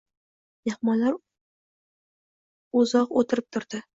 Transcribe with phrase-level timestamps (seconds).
[0.69, 1.17] Mehmonlar
[2.83, 3.83] o‘zoq o‘tirib turdi.